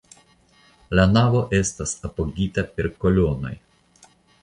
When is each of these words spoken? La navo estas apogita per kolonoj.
La 0.99 1.05
navo 1.11 1.43
estas 1.59 1.95
apogita 2.11 2.67
per 2.75 2.93
kolonoj. 3.07 3.57